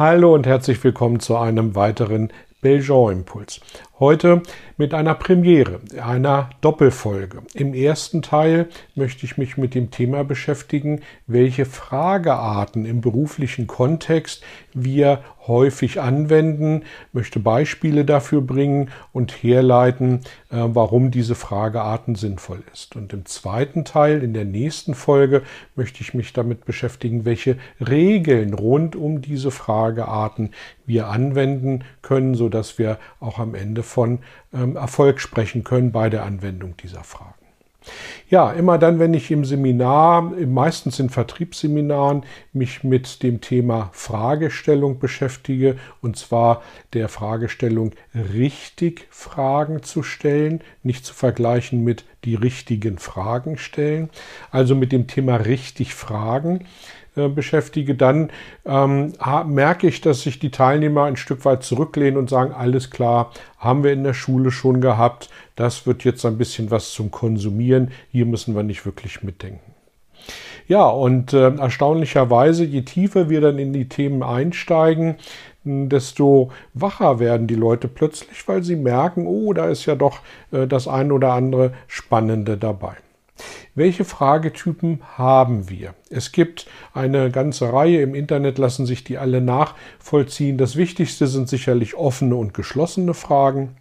[0.00, 2.32] Hallo und herzlich willkommen zu einem weiteren
[2.62, 3.60] Belgian Impuls.
[4.00, 4.40] Heute
[4.78, 7.42] mit einer Premiere, einer Doppelfolge.
[7.52, 14.42] Im ersten Teil möchte ich mich mit dem Thema beschäftigen, welche Fragearten im beruflichen Kontext
[14.72, 22.96] wir häufig anwenden, möchte Beispiele dafür bringen und herleiten, äh, warum diese Fragearten sinnvoll ist.
[22.96, 25.42] Und im zweiten Teil, in der nächsten Folge,
[25.76, 30.50] möchte ich mich damit beschäftigen, welche Regeln rund um diese Fragearten
[30.86, 34.20] wir anwenden können, sodass wir auch am Ende von
[34.54, 37.34] ähm, Erfolg sprechen können bei der Anwendung dieser Fragen.
[38.28, 44.98] Ja, immer dann, wenn ich im Seminar, meistens in Vertriebsseminaren, mich mit dem Thema Fragestellung
[44.98, 52.98] beschäftige, und zwar der Fragestellung richtig Fragen zu stellen, nicht zu vergleichen mit die richtigen
[52.98, 54.10] Fragen stellen,
[54.50, 56.66] also mit dem Thema richtig Fragen,
[57.16, 58.30] äh, beschäftige, dann
[58.64, 59.12] ähm,
[59.46, 63.82] merke ich, dass sich die Teilnehmer ein Stück weit zurücklehnen und sagen, alles klar, haben
[63.84, 68.26] wir in der Schule schon gehabt, das wird jetzt ein bisschen was zum Konsumieren, hier
[68.26, 69.72] müssen wir nicht wirklich mitdenken.
[70.68, 75.16] Ja, und äh, erstaunlicherweise, je tiefer wir dann in die Themen einsteigen,
[75.64, 80.20] desto wacher werden die Leute plötzlich, weil sie merken, oh, da ist ja doch
[80.52, 82.94] äh, das ein oder andere Spannende dabei.
[83.80, 85.94] Welche Fragetypen haben wir?
[86.10, 90.58] Es gibt eine ganze Reihe, im Internet lassen sich die alle nachvollziehen.
[90.58, 93.76] Das Wichtigste sind sicherlich offene und geschlossene Fragen.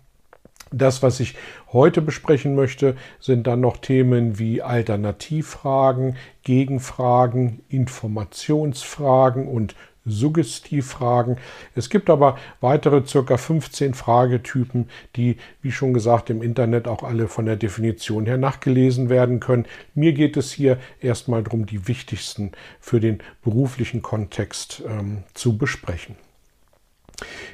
[0.72, 1.36] Das, was ich
[1.74, 9.76] heute besprechen möchte, sind dann noch Themen wie Alternativfragen, Gegenfragen, Informationsfragen und
[10.12, 11.38] Suggestivfragen.
[11.76, 17.28] Es gibt aber weitere circa 15 Fragetypen, die, wie schon gesagt, im Internet auch alle
[17.28, 19.66] von der Definition her nachgelesen werden können.
[19.94, 26.16] Mir geht es hier erstmal darum, die wichtigsten für den beruflichen Kontext ähm, zu besprechen.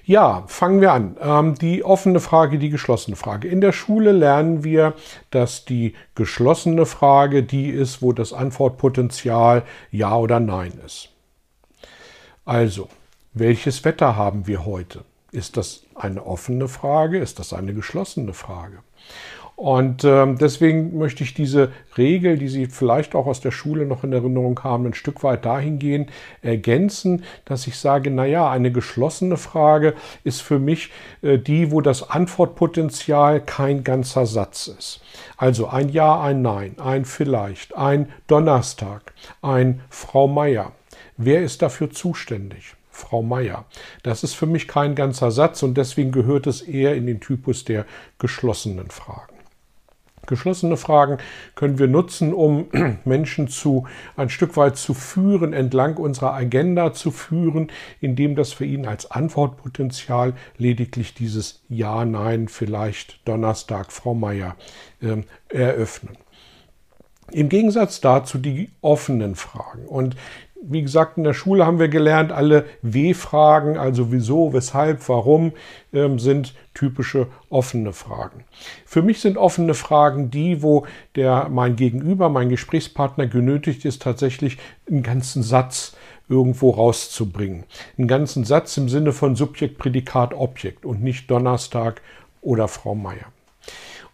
[0.04, 1.18] Ja, fangen wir an.
[1.20, 3.48] Ähm, die offene Frage, die geschlossene Frage.
[3.48, 4.94] In der Schule lernen wir,
[5.32, 11.15] dass die geschlossene Frage die ist, wo das Antwortpotenzial Ja oder Nein ist.
[12.46, 12.90] Also,
[13.34, 15.04] welches Wetter haben wir heute?
[15.32, 17.18] Ist das eine offene Frage?
[17.18, 18.78] Ist das eine geschlossene Frage?
[19.56, 24.04] Und äh, deswegen möchte ich diese Regel, die Sie vielleicht auch aus der Schule noch
[24.04, 26.12] in Erinnerung haben, ein Stück weit dahingehend
[26.44, 30.92] ergänzen, dass ich sage, naja, eine geschlossene Frage ist für mich
[31.24, 35.02] äh, die, wo das Antwortpotenzial kein ganzer Satz ist.
[35.36, 40.74] Also ein Ja, ein Nein, ein Vielleicht, ein Donnerstag, ein Frau Meier.
[41.18, 42.76] Wer ist dafür zuständig?
[42.90, 43.66] Frau Meier.
[44.04, 47.66] Das ist für mich kein ganzer Satz und deswegen gehört es eher in den Typus
[47.66, 47.86] der
[48.20, 49.36] geschlossenen Fragen.
[50.28, 51.18] Geschlossene Fragen
[51.54, 52.68] können wir nutzen, um
[53.06, 57.72] Menschen zu ein Stück weit zu führen, entlang unserer Agenda zu führen,
[58.02, 64.56] indem das für ihn als Antwortpotenzial lediglich dieses Ja, Nein, vielleicht Donnerstag, Frau Meier
[65.02, 65.18] äh,
[65.50, 66.18] eröffnen.
[67.32, 69.86] Im Gegensatz dazu die offenen Fragen.
[69.86, 70.16] Und
[70.62, 75.52] wie gesagt, in der Schule haben wir gelernt, alle W-Fragen, also wieso, weshalb, warum,
[75.94, 78.46] ähm, sind typische offene Fragen.
[78.86, 80.86] Für mich sind offene Fragen die, wo
[81.16, 84.58] der, mein Gegenüber, mein Gesprächspartner genötigt ist, tatsächlich
[84.90, 85.96] einen ganzen Satz
[86.28, 87.66] irgendwo rauszubringen.
[87.98, 92.02] Einen ganzen Satz im Sinne von Subjekt, Prädikat, Objekt und nicht Donnerstag
[92.42, 93.35] oder Frau Meier.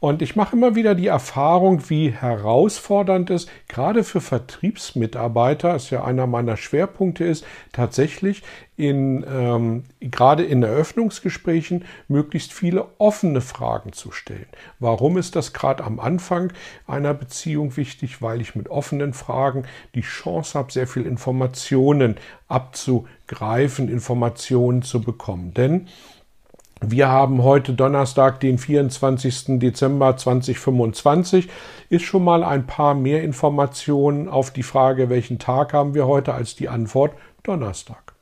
[0.01, 6.03] Und ich mache immer wieder die Erfahrung, wie herausfordernd es gerade für Vertriebsmitarbeiter, ist ja
[6.03, 8.41] einer meiner Schwerpunkte ist, tatsächlich
[8.78, 14.47] in, ähm, gerade in Eröffnungsgesprächen möglichst viele offene Fragen zu stellen.
[14.79, 16.52] Warum ist das gerade am Anfang
[16.87, 18.23] einer Beziehung wichtig?
[18.23, 22.16] Weil ich mit offenen Fragen die Chance habe, sehr viel Informationen
[22.47, 25.53] abzugreifen, Informationen zu bekommen.
[25.53, 25.90] Denn
[26.83, 29.59] wir haben heute Donnerstag, den 24.
[29.59, 31.47] Dezember 2025.
[31.89, 36.33] Ist schon mal ein paar mehr Informationen auf die Frage, welchen Tag haben wir heute,
[36.33, 37.13] als die Antwort
[37.43, 38.13] Donnerstag.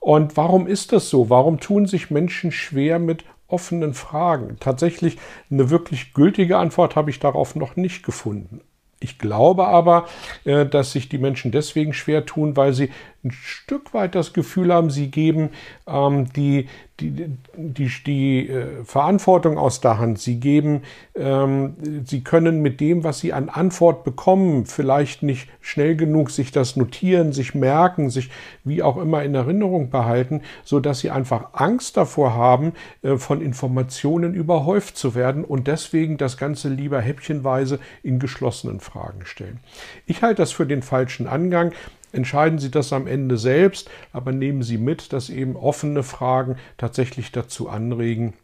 [0.00, 1.30] Und warum ist das so?
[1.30, 4.58] Warum tun sich Menschen schwer mit offenen Fragen?
[4.60, 5.16] Tatsächlich
[5.50, 8.60] eine wirklich gültige Antwort habe ich darauf noch nicht gefunden.
[9.04, 10.06] Ich glaube aber,
[10.44, 12.90] äh, dass sich die Menschen deswegen schwer tun, weil sie
[13.22, 15.50] ein Stück weit das Gefühl haben, sie geben
[15.86, 16.68] ähm, die,
[17.00, 20.20] die, die, die äh, Verantwortung aus der Hand.
[20.20, 20.82] Sie geben,
[21.16, 21.74] ähm,
[22.04, 26.76] sie können mit dem, was sie an Antwort bekommen, vielleicht nicht schnell genug sich das
[26.76, 28.30] notieren, sich merken, sich
[28.62, 33.40] wie auch immer in Erinnerung behalten, so dass sie einfach Angst davor haben, äh, von
[33.40, 39.58] Informationen überhäuft zu werden und deswegen das Ganze lieber häppchenweise in geschlossenen Fragen stellen.
[40.06, 41.72] Ich halte das für den falschen Angang.
[42.14, 47.32] Entscheiden Sie das am Ende selbst, aber nehmen Sie mit, dass eben offene Fragen tatsächlich
[47.32, 48.34] dazu anregen,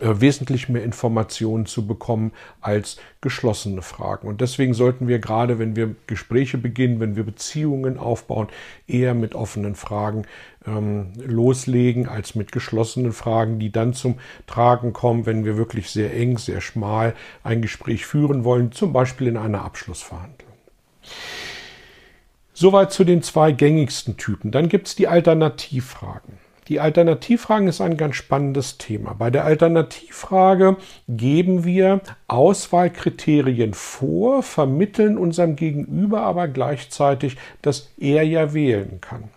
[0.00, 4.28] äh, wesentlich mehr Informationen zu bekommen als geschlossene Fragen.
[4.28, 8.48] Und deswegen sollten wir gerade, wenn wir Gespräche beginnen, wenn wir Beziehungen aufbauen,
[8.86, 10.26] eher mit offenen Fragen
[10.66, 16.14] ähm, loslegen als mit geschlossenen Fragen, die dann zum Tragen kommen, wenn wir wirklich sehr
[16.14, 20.47] eng, sehr schmal ein Gespräch führen wollen, zum Beispiel in einer Abschlussverhandlung.
[22.60, 24.50] Soweit zu den zwei gängigsten Typen.
[24.50, 26.38] Dann gibt es die Alternativfragen.
[26.66, 29.14] Die Alternativfragen ist ein ganz spannendes Thema.
[29.14, 30.76] Bei der Alternativfrage
[31.06, 39.28] geben wir Auswahlkriterien vor, vermitteln unserem Gegenüber aber gleichzeitig, dass er ja wählen kann.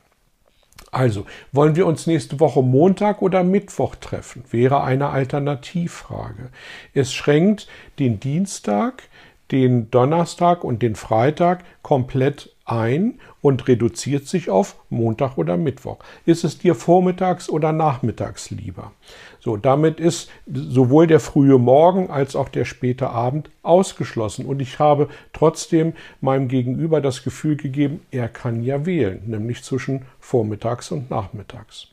[0.90, 4.44] Also, wollen wir uns nächste Woche Montag oder Mittwoch treffen?
[4.50, 6.50] Wäre eine Alternativfrage.
[6.96, 7.68] Es schränkt
[8.00, 9.04] den Dienstag,
[9.52, 15.98] den Donnerstag und den Freitag komplett ein und reduziert sich auf Montag oder Mittwoch.
[16.26, 18.92] Ist es dir vormittags oder nachmittags lieber?
[19.40, 24.46] So, damit ist sowohl der frühe Morgen als auch der späte Abend ausgeschlossen.
[24.46, 30.06] Und ich habe trotzdem meinem Gegenüber das Gefühl gegeben, er kann ja wählen, nämlich zwischen
[30.20, 31.88] vormittags und nachmittags.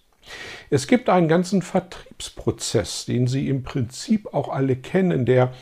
[0.70, 5.52] Es gibt einen ganzen Vertriebsprozess, den Sie im Prinzip auch alle kennen, der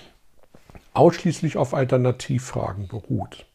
[0.97, 3.47] ausschließlich auf Alternativfragen beruht.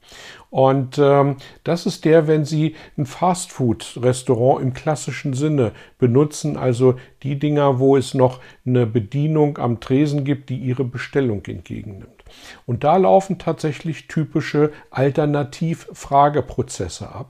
[0.50, 7.40] Und ähm, das ist der, wenn Sie ein Fastfood-Restaurant im klassischen Sinne benutzen, also die
[7.40, 12.22] Dinger, wo es noch eine Bedienung am Tresen gibt, die Ihre Bestellung entgegennimmt.
[12.66, 17.28] Und da laufen tatsächlich typische Alternativ-Frageprozesse ab.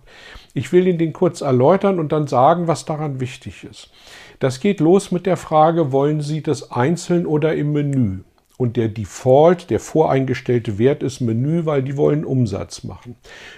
[0.54, 3.92] Ich will Ihnen den kurz erläutern und dann sagen, was daran wichtig ist.
[4.40, 8.22] Das geht los mit der Frage, wollen Sie das einzeln oder im Menü?
[8.62, 13.16] Und der Default, der voreingestellte Wert ist Menü, weil die wollen Umsatz machen.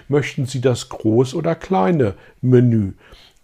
[0.08, 2.92] Möchten Sie das groß oder kleine Menü?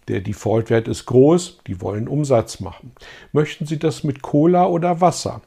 [0.07, 2.93] Der Default-Wert ist groß, die wollen Umsatz machen.
[3.31, 5.41] Möchten Sie das mit Cola oder Wasser?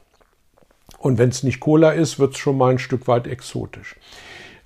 [0.99, 3.97] Und wenn es nicht Cola ist, wird es schon mal ein Stück weit exotisch.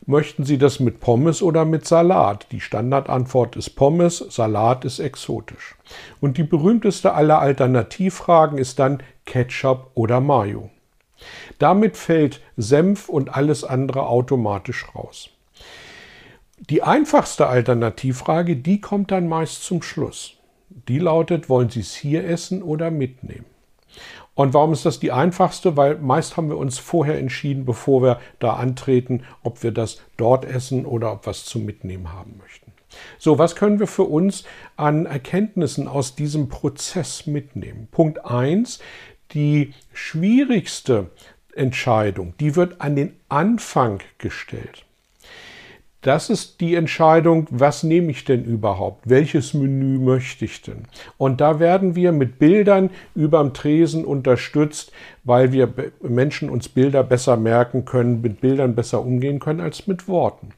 [0.05, 2.45] Möchten Sie das mit Pommes oder mit Salat?
[2.51, 5.75] Die Standardantwort ist Pommes, Salat ist exotisch.
[6.21, 10.69] Und die berühmteste aller Alternativfragen ist dann Ketchup oder Mayo.
[11.57, 15.29] Damit fällt Senf und alles andere automatisch raus.
[16.69, 20.35] Die einfachste Alternativfrage, die kommt dann meist zum Schluss.
[20.69, 23.45] Die lautet, wollen Sie es hier essen oder mitnehmen?
[24.35, 25.75] Und warum ist das die einfachste?
[25.75, 30.45] Weil meist haben wir uns vorher entschieden, bevor wir da antreten, ob wir das dort
[30.45, 32.71] essen oder ob wir es zum Mitnehmen haben möchten.
[33.17, 34.45] So, was können wir für uns
[34.75, 37.87] an Erkenntnissen aus diesem Prozess mitnehmen?
[37.91, 38.79] Punkt 1,
[39.33, 41.11] die schwierigste
[41.53, 44.85] Entscheidung, die wird an den Anfang gestellt.
[46.01, 49.09] Das ist die Entscheidung, was nehme ich denn überhaupt?
[49.09, 50.85] Welches Menü möchte ich denn?
[51.17, 54.93] Und da werden wir mit Bildern überm Tresen unterstützt,
[55.25, 60.07] weil wir Menschen uns Bilder besser merken können, mit Bildern besser umgehen können als mit
[60.07, 60.51] Worten.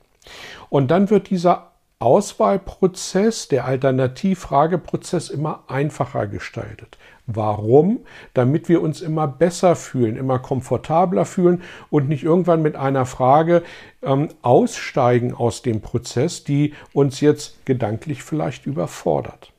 [0.69, 6.99] Und dann wird dieser Auswahlprozess, der Alternativfrageprozess immer einfacher gestaltet.
[7.27, 7.99] Warum?
[8.33, 13.63] Damit wir uns immer besser fühlen, immer komfortabler fühlen und nicht irgendwann mit einer Frage
[14.01, 19.53] ähm, aussteigen aus dem Prozess, die uns jetzt gedanklich vielleicht überfordert.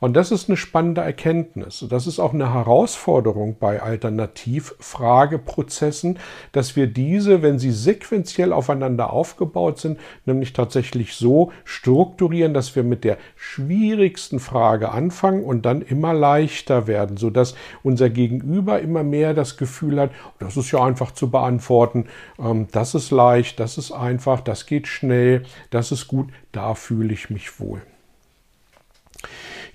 [0.00, 1.84] Und das ist eine spannende Erkenntnis.
[1.88, 6.18] Das ist auch eine Herausforderung bei Alternativfrageprozessen,
[6.52, 12.84] dass wir diese, wenn sie sequenziell aufeinander aufgebaut sind, nämlich tatsächlich so strukturieren, dass wir
[12.84, 19.34] mit der schwierigsten Frage anfangen und dann immer leichter werden, sodass unser Gegenüber immer mehr
[19.34, 22.06] das Gefühl hat, das ist ja einfach zu beantworten,
[22.38, 27.12] ähm, das ist leicht, das ist einfach, das geht schnell, das ist gut, da fühle
[27.12, 27.82] ich mich wohl.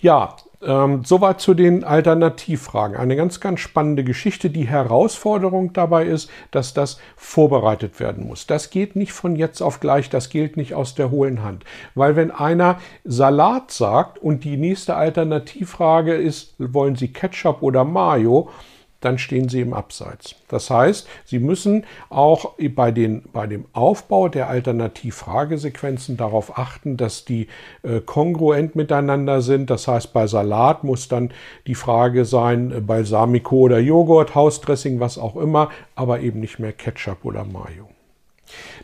[0.04, 2.98] Ja, ähm, soweit zu den Alternativfragen.
[2.98, 4.50] Eine ganz, ganz spannende Geschichte.
[4.50, 8.46] Die Herausforderung dabei ist, dass das vorbereitet werden muss.
[8.46, 11.64] Das geht nicht von jetzt auf gleich, das gilt nicht aus der hohlen Hand.
[11.96, 18.50] Weil wenn einer Salat sagt und die nächste Alternativfrage ist, wollen Sie Ketchup oder Mayo,
[19.04, 20.36] dann stehen Sie im Abseits.
[20.48, 27.26] Das heißt, Sie müssen auch bei, den, bei dem Aufbau der Alternativfragesequenzen darauf achten, dass
[27.26, 27.48] die
[27.84, 29.70] äh, kongruent miteinander sind.
[29.70, 31.32] Das heißt, bei Salat muss dann
[31.68, 36.74] die Frage sein, äh, Balsamico oder Joghurt, Hausdressing, was auch immer, aber eben nicht mehr
[36.74, 37.90] Ketchup oder Mayo.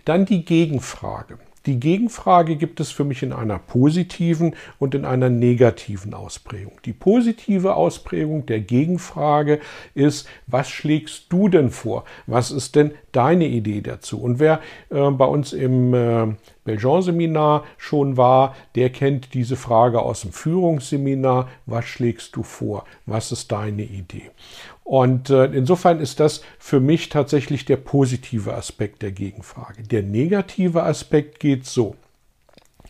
[0.06, 1.38] Dann die Gegenfrage.
[1.66, 6.80] Die Gegenfrage gibt es für mich in einer positiven und in einer negativen Ausprägung.
[6.86, 9.60] Die positive Ausprägung der Gegenfrage
[9.94, 12.06] ist, was schlägst du denn vor?
[12.28, 14.22] Was ist denn deine Idee dazu?
[14.22, 16.28] Und wer äh, bei uns im äh,
[16.64, 21.50] Belgian-Seminar schon war, der kennt diese Frage aus dem Führungsseminar.
[21.66, 22.86] Was schlägst du vor?
[23.06, 24.30] Was ist deine Idee?
[24.90, 29.84] Und äh, insofern ist das für mich tatsächlich der positive Aspekt der Gegenfrage.
[29.84, 31.96] Der negative Aspekt geht so.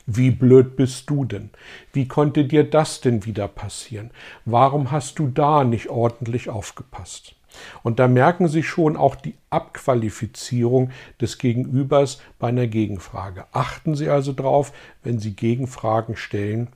[0.05, 1.49] Wie blöd bist du denn?
[1.91, 4.11] Wie konnte dir das denn wieder passieren?
[4.45, 7.35] Warum hast du da nicht ordentlich aufgepasst?
[7.83, 13.45] Und da merken Sie schon auch die Abqualifizierung des Gegenübers bei einer Gegenfrage.
[13.51, 14.71] Achten Sie also darauf,
[15.03, 16.69] wenn Sie Gegenfragen stellen,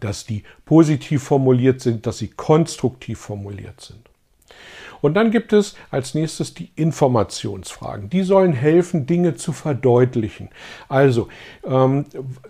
[0.00, 4.07] dass die positiv formuliert sind, dass sie konstruktiv formuliert sind.
[5.00, 8.10] Und dann gibt es als nächstes die Informationsfragen.
[8.10, 10.48] Die sollen helfen, Dinge zu verdeutlichen.
[10.88, 11.28] Also,
[11.64, 12.06] ähm,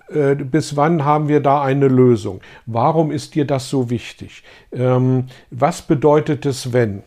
[0.08, 2.40] äh, bis wann haben wir da eine Lösung?
[2.66, 4.42] Warum ist dir das so wichtig?
[4.72, 7.02] Ähm, was bedeutet es, wenn?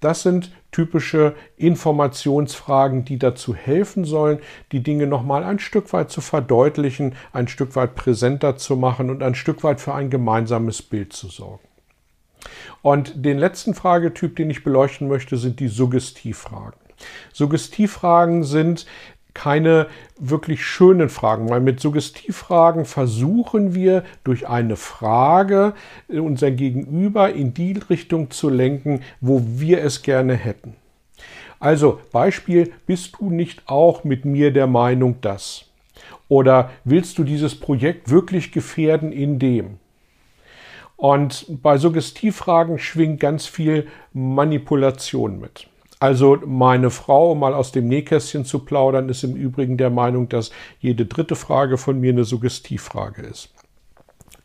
[0.00, 4.40] Das sind typische Informationsfragen, die dazu helfen sollen,
[4.72, 9.22] die Dinge nochmal ein Stück weit zu verdeutlichen, ein Stück weit präsenter zu machen und
[9.22, 11.62] ein Stück weit für ein gemeinsames Bild zu sorgen.
[12.82, 16.78] Und den letzten Fragetyp, den ich beleuchten möchte, sind die Suggestivfragen.
[17.32, 18.86] Suggestivfragen sind
[19.34, 19.86] keine
[20.18, 25.74] wirklich schönen Fragen, weil mit Suggestivfragen versuchen wir durch eine Frage
[26.08, 30.74] unser Gegenüber in die Richtung zu lenken, wo wir es gerne hätten.
[31.60, 35.66] Also Beispiel, bist du nicht auch mit mir der Meinung, dass?
[36.28, 39.78] Oder willst du dieses Projekt wirklich gefährden in dem?
[41.02, 45.66] Und bei Suggestivfragen schwingt ganz viel Manipulation mit.
[45.98, 50.28] Also meine Frau, um mal aus dem Nähkästchen zu plaudern, ist im Übrigen der Meinung,
[50.28, 53.52] dass jede dritte Frage von mir eine Suggestivfrage ist.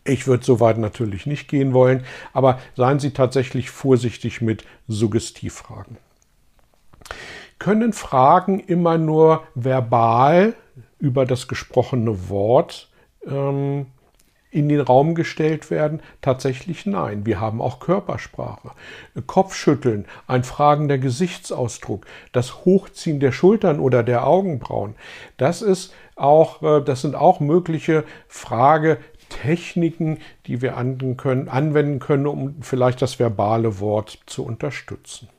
[0.03, 5.97] Ich würde so weit natürlich nicht gehen wollen, aber seien Sie tatsächlich vorsichtig mit Suggestivfragen.
[7.59, 10.55] Können Fragen immer nur verbal
[10.97, 12.89] über das gesprochene Wort
[13.27, 13.85] ähm,
[14.49, 16.01] in den Raum gestellt werden?
[16.21, 17.25] Tatsächlich nein.
[17.25, 18.71] Wir haben auch Körpersprache.
[19.25, 24.95] Kopfschütteln, ein fragender Gesichtsausdruck, das Hochziehen der Schultern oder der Augenbrauen.
[25.37, 32.27] Das ist auch, äh, das sind auch mögliche Fragetechniken, die wir anwenden können, anwenden können,
[32.27, 35.29] um vielleicht das verbale Wort zu unterstützen.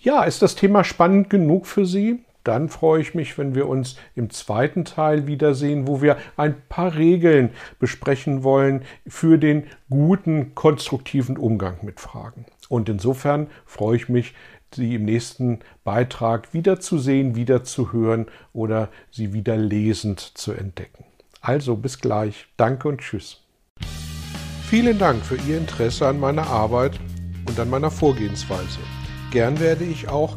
[0.00, 2.25] Ja, ist das Thema spannend genug für Sie?
[2.46, 6.94] Dann freue ich mich, wenn wir uns im zweiten Teil wiedersehen, wo wir ein paar
[6.94, 12.46] Regeln besprechen wollen für den guten, konstruktiven Umgang mit Fragen.
[12.68, 14.34] Und insofern freue ich mich,
[14.74, 21.04] Sie im nächsten Beitrag wiederzusehen, wiederzuhören oder Sie wieder lesend zu entdecken.
[21.40, 22.48] Also bis gleich.
[22.56, 23.42] Danke und tschüss.
[24.68, 26.98] Vielen Dank für Ihr Interesse an meiner Arbeit
[27.48, 28.80] und an meiner Vorgehensweise.
[29.30, 30.36] Gern werde ich auch